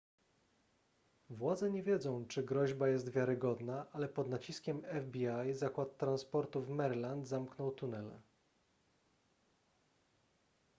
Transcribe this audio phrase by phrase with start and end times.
[1.29, 7.27] władze nie wiedzą czy groźba jest wiarygodna ale pod naciskiem fbi zakład transportu w maryland
[7.27, 8.21] zamknął tunele